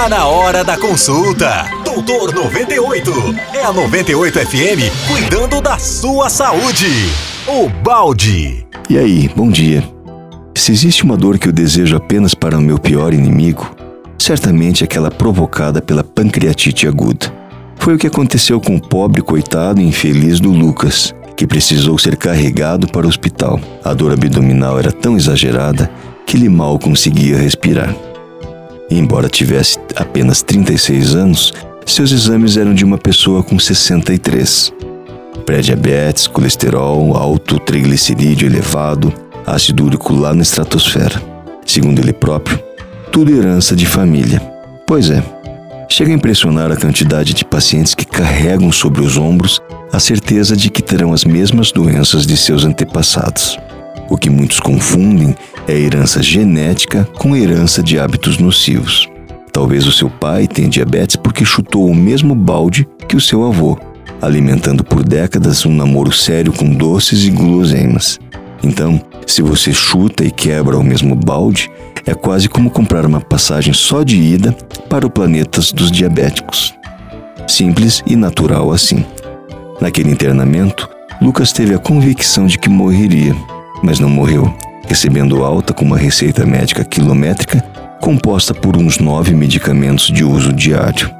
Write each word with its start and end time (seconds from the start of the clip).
Tá 0.00 0.08
na 0.08 0.26
hora 0.26 0.64
da 0.64 0.78
consulta. 0.78 1.70
Doutor 1.84 2.32
98. 2.32 3.12
É 3.52 3.62
a 3.62 3.70
98 3.70 4.38
FM 4.46 5.06
cuidando 5.06 5.60
da 5.60 5.78
sua 5.78 6.30
saúde. 6.30 6.86
O 7.46 7.68
balde. 7.68 8.66
E 8.88 8.96
aí, 8.96 9.30
bom 9.36 9.50
dia. 9.50 9.84
Se 10.56 10.72
existe 10.72 11.04
uma 11.04 11.18
dor 11.18 11.38
que 11.38 11.48
eu 11.48 11.52
desejo 11.52 11.98
apenas 11.98 12.32
para 12.32 12.56
o 12.56 12.62
meu 12.62 12.78
pior 12.78 13.12
inimigo, 13.12 13.76
certamente 14.18 14.82
aquela 14.82 15.10
provocada 15.10 15.82
pela 15.82 16.02
pancreatite 16.02 16.88
aguda. 16.88 17.26
Foi 17.76 17.94
o 17.94 17.98
que 17.98 18.06
aconteceu 18.06 18.58
com 18.58 18.76
o 18.76 18.80
pobre 18.80 19.20
coitado 19.20 19.82
e 19.82 19.86
infeliz 19.86 20.40
do 20.40 20.50
Lucas, 20.50 21.14
que 21.36 21.46
precisou 21.46 21.98
ser 21.98 22.16
carregado 22.16 22.88
para 22.88 23.04
o 23.04 23.08
hospital. 23.10 23.60
A 23.84 23.92
dor 23.92 24.12
abdominal 24.12 24.78
era 24.78 24.92
tão 24.92 25.14
exagerada 25.14 25.90
que 26.24 26.38
ele 26.38 26.48
mal 26.48 26.78
conseguia 26.78 27.36
respirar. 27.36 27.94
Embora 28.90 29.28
tivesse 29.28 29.78
apenas 29.94 30.42
36 30.42 31.14
anos, 31.14 31.52
seus 31.86 32.10
exames 32.10 32.56
eram 32.56 32.74
de 32.74 32.84
uma 32.84 32.98
pessoa 32.98 33.42
com 33.42 33.58
63. 33.58 34.72
Pré-diabetes, 35.46 36.26
colesterol 36.26 37.16
alto, 37.16 37.58
triglicerídeo 37.60 38.46
elevado, 38.46 39.12
ácido 39.46 39.84
úrico 39.84 40.12
lá 40.14 40.34
na 40.34 40.42
estratosfera. 40.42 41.22
Segundo 41.64 42.00
ele 42.00 42.12
próprio, 42.12 42.58
tudo 43.12 43.34
herança 43.34 43.76
de 43.76 43.86
família. 43.86 44.40
Pois 44.86 45.08
é, 45.08 45.22
chega 45.88 46.10
a 46.10 46.14
impressionar 46.14 46.72
a 46.72 46.76
quantidade 46.76 47.32
de 47.32 47.44
pacientes 47.44 47.94
que 47.94 48.04
carregam 48.04 48.72
sobre 48.72 49.02
os 49.02 49.16
ombros 49.16 49.60
a 49.92 49.98
certeza 49.98 50.56
de 50.56 50.70
que 50.70 50.82
terão 50.82 51.12
as 51.12 51.24
mesmas 51.24 51.72
doenças 51.72 52.26
de 52.26 52.36
seus 52.36 52.64
antepassados. 52.64 53.58
O 54.10 54.18
que 54.18 54.28
muitos 54.28 54.58
confundem 54.58 55.36
é 55.68 55.72
a 55.72 55.78
herança 55.78 56.20
genética 56.20 57.08
com 57.16 57.36
herança 57.36 57.80
de 57.80 57.96
hábitos 57.96 58.38
nocivos. 58.38 59.08
Talvez 59.52 59.86
o 59.86 59.92
seu 59.92 60.10
pai 60.10 60.48
tenha 60.48 60.68
diabetes 60.68 61.14
porque 61.14 61.44
chutou 61.44 61.86
o 61.86 61.94
mesmo 61.94 62.34
balde 62.34 62.88
que 63.08 63.16
o 63.16 63.20
seu 63.20 63.46
avô, 63.46 63.78
alimentando 64.20 64.82
por 64.82 65.04
décadas 65.04 65.64
um 65.64 65.72
namoro 65.72 66.10
sério 66.10 66.52
com 66.52 66.68
doces 66.68 67.24
e 67.24 67.30
guloseimas. 67.30 68.18
Então, 68.64 69.00
se 69.26 69.42
você 69.42 69.72
chuta 69.72 70.24
e 70.24 70.30
quebra 70.30 70.76
o 70.76 70.82
mesmo 70.82 71.14
balde, 71.14 71.70
é 72.04 72.12
quase 72.12 72.48
como 72.48 72.68
comprar 72.68 73.06
uma 73.06 73.20
passagem 73.20 73.72
só 73.72 74.02
de 74.02 74.16
ida 74.16 74.52
para 74.88 75.06
o 75.06 75.10
planeta 75.10 75.60
dos 75.72 75.90
diabéticos. 75.90 76.74
Simples 77.46 78.02
e 78.04 78.16
natural 78.16 78.72
assim. 78.72 79.04
Naquele 79.80 80.10
internamento, 80.10 80.88
Lucas 81.22 81.52
teve 81.52 81.74
a 81.74 81.78
convicção 81.78 82.46
de 82.46 82.58
que 82.58 82.68
morreria, 82.68 83.34
mas 83.82 83.98
não 83.98 84.08
morreu, 84.08 84.52
recebendo 84.86 85.44
alta 85.44 85.72
com 85.72 85.84
uma 85.84 85.98
receita 85.98 86.44
médica 86.44 86.84
quilométrica 86.84 87.64
composta 88.00 88.54
por 88.54 88.76
uns 88.76 88.98
nove 88.98 89.34
medicamentos 89.34 90.06
de 90.06 90.24
uso 90.24 90.52
diário. 90.52 91.10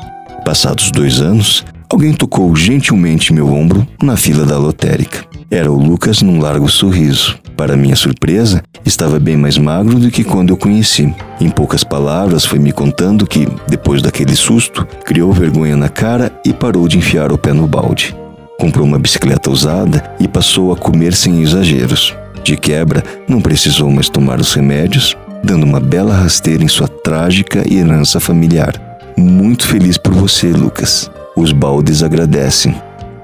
Passados 0.45 0.91
dois 0.91 1.21
anos, 1.21 1.65
alguém 1.89 2.13
tocou 2.13 2.57
gentilmente 2.57 3.33
meu 3.33 3.53
ombro 3.53 3.87
na 4.03 4.17
fila 4.17 4.47
da 4.47 4.57
lotérica. 4.57 5.25
Era 5.51 5.71
o 5.71 5.77
Lucas 5.77 6.23
num 6.23 6.41
largo 6.41 6.69
sorriso. 6.69 7.39
Para 7.57 7.77
minha 7.77 7.95
surpresa, 7.95 8.63
estava 8.87 9.21
bem 9.21 9.37
mais 9.37 9.59
magro 9.59 9.99
do 9.99 10.11
que 10.11 10.25
quando 10.25 10.51
eu 10.51 10.57
conheci. 10.57 11.15
Em 11.41 11.51
poucas 11.51 11.85
palavras, 11.85 12.47
foi 12.47 12.59
me 12.59 12.73
contando 12.73 13.27
que, 13.27 13.47
depois 13.69 14.01
daquele 14.01 14.35
susto, 14.35 14.87
criou 15.05 15.31
vergonha 15.33 15.77
na 15.77 15.89
cara 15.89 16.33
e 16.45 16.53
parou 16.55 16.89
de 16.89 16.97
enfiar 16.97 17.33
o 17.33 17.39
pé 17.39 17.53
no 17.53 17.67
balde. 17.67 18.17
Comprou 18.59 18.87
uma 18.87 18.99
bicicleta 18.99 19.51
usada 19.51 20.03
e 20.19 20.27
passou 20.27 20.73
a 20.73 20.77
comer 20.77 21.13
sem 21.13 21.43
exageros. 21.43 22.15
De 22.43 22.57
quebra, 22.57 23.05
não 23.29 23.41
precisou 23.41 23.89
mais 23.91 24.09
tomar 24.09 24.41
os 24.41 24.55
remédios, 24.55 25.17
dando 25.43 25.65
uma 25.65 25.81
bela 25.81 26.15
rasteira 26.15 26.63
em 26.65 26.69
sua 26.69 26.89
trágica 26.89 27.63
herança 27.73 28.21
familiar. 28.21 28.75
Muito 29.17 29.67
feliz 29.67 29.97
por 29.99 30.13
você, 30.13 30.49
Lucas. 30.49 31.11
Os 31.37 31.53
baldes 31.53 32.03
agradecem. 32.03 32.75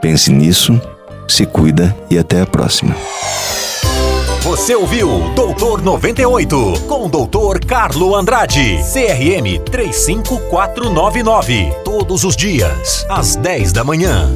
Pense 0.01 0.33
nisso, 0.33 0.81
se 1.27 1.45
cuida 1.47 1.97
e 2.11 2.19
até 2.19 2.43
a 2.43 2.47
próxima. 2.47 2.95
Você 4.43 4.77
ouviu 4.77 5.33
Doutor 5.35 5.83
98 5.83 6.85
com 6.87 7.07
o 7.07 7.09
Doutor 7.09 7.59
Carlo 7.65 8.15
Andrade, 8.15 8.79
CRM 8.93 9.59
35499. 9.65 11.73
Todos 11.85 12.23
os 12.23 12.37
dias, 12.37 13.05
às 13.09 13.35
10 13.35 13.73
da 13.73 13.83
manhã. 13.83 14.31